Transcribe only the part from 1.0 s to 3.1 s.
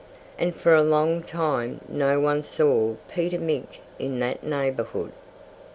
time no one saw